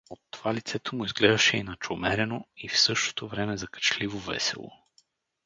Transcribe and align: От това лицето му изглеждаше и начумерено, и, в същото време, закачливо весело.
От 0.09 0.19
това 0.31 0.53
лицето 0.53 0.95
му 0.95 1.05
изглеждаше 1.05 1.57
и 1.57 1.63
начумерено, 1.63 2.45
и, 2.57 2.69
в 2.69 2.79
същото 2.79 3.27
време, 3.27 3.57
закачливо 3.57 4.19
весело. 4.19 4.71